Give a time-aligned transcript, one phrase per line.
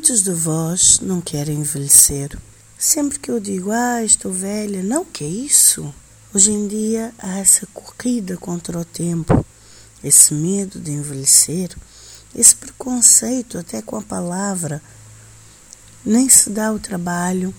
[0.00, 2.34] Muitos de vós não querem envelhecer.
[2.78, 5.94] Sempre que eu digo, ah, estou velha, não, que é isso?
[6.34, 9.44] Hoje em dia há essa corrida contra o tempo,
[10.02, 11.76] esse medo de envelhecer,
[12.34, 14.80] esse preconceito até com a palavra.
[16.02, 17.54] Nem se dá o trabalho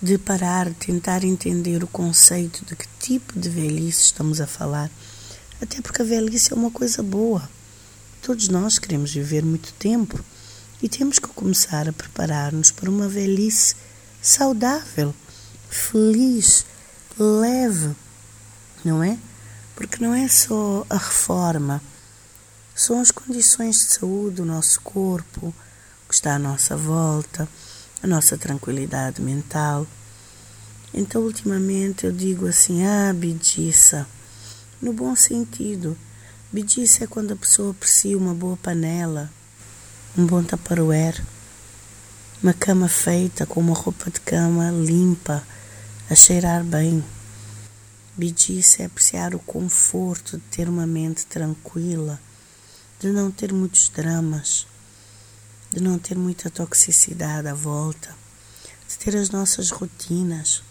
[0.00, 4.90] de parar, tentar entender o conceito de que tipo de velhice estamos a falar.
[5.60, 7.46] Até porque a velhice é uma coisa boa.
[8.22, 10.18] Todos nós queremos viver muito tempo
[10.82, 13.74] e temos que começar a preparar-nos para uma velhice
[14.20, 15.14] saudável,
[15.68, 16.64] feliz,
[17.18, 17.94] leve,
[18.84, 19.18] não é?
[19.74, 21.82] Porque não é só a reforma,
[22.74, 25.54] são as condições de saúde do nosso corpo,
[26.08, 27.48] que está à nossa volta,
[28.02, 29.86] a nossa tranquilidade mental.
[30.92, 34.06] Então, ultimamente, eu digo assim: ah, bidiça,
[34.80, 35.96] no bom sentido.
[36.52, 39.30] Bidiça é quando a pessoa aprecia uma boa panela,
[40.16, 41.20] um bom taparoer,
[42.40, 45.44] uma cama feita com uma roupa de cama limpa,
[46.08, 47.04] a cheirar bem.
[48.16, 52.20] Bidice é apreciar o conforto de ter uma mente tranquila,
[53.00, 54.68] de não ter muitos dramas,
[55.72, 58.14] de não ter muita toxicidade à volta,
[58.88, 60.62] de ter as nossas rotinas.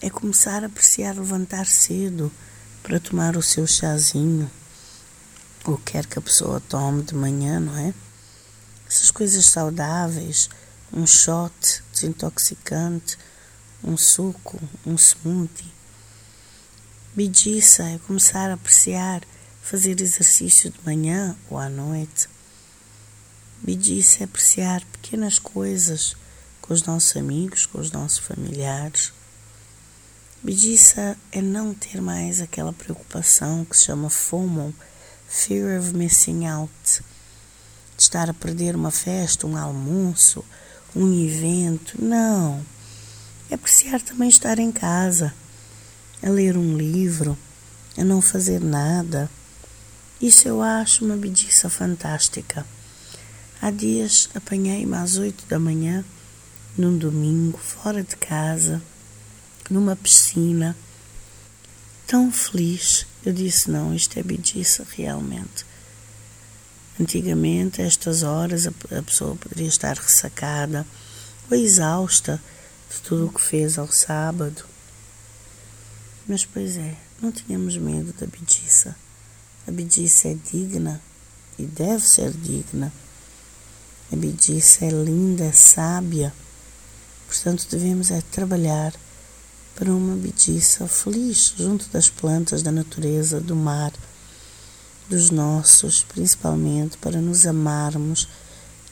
[0.00, 2.32] É começar a apreciar levantar cedo
[2.82, 4.50] para tomar o seu chazinho,
[5.62, 7.92] ou quer que a pessoa tome de manhã, não é?
[8.92, 10.50] Essas coisas saudáveis,
[10.92, 13.16] um shot desintoxicante,
[13.82, 15.72] um suco, um smoothie.
[17.16, 19.22] Bidiça é começar a apreciar
[19.62, 22.28] fazer exercício de manhã ou à noite.
[23.62, 26.14] Bidiça é apreciar pequenas coisas
[26.60, 29.10] com os nossos amigos, com os nossos familiares.
[30.42, 34.74] Bidiça é não ter mais aquela preocupação que se chama FOMO,
[35.28, 37.02] Fear of Missing Out
[38.12, 40.44] estar a perder uma festa, um almoço,
[40.94, 41.96] um evento.
[41.98, 42.62] Não.
[43.50, 45.32] É apreciar também estar em casa,
[46.22, 47.38] a ler um livro,
[47.96, 49.30] a não fazer nada.
[50.20, 52.66] Isso eu acho uma bediça fantástica.
[53.62, 56.04] Há dias apanhei-me às oito da manhã,
[56.76, 58.82] num domingo, fora de casa,
[59.70, 60.76] numa piscina,
[62.06, 63.06] tão feliz.
[63.24, 65.71] Eu disse: não, isto é bediça realmente.
[67.00, 70.86] Antigamente, estas horas, a pessoa poderia estar ressacada
[71.50, 72.40] ou exausta
[72.90, 74.64] de tudo o que fez ao sábado.
[76.28, 78.94] Mas, pois é, não tínhamos medo da bediça.
[79.66, 81.00] A bediça é digna
[81.58, 82.92] e deve ser digna.
[84.12, 86.32] A bediça é linda, é sábia.
[87.26, 88.92] Portanto, devemos é trabalhar
[89.74, 93.92] para uma bediça feliz junto das plantas, da natureza, do mar
[95.08, 98.28] dos nossos, principalmente para nos amarmos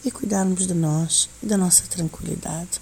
[0.04, 2.80] e cuidarmos de nós e da nossa tranquilidade.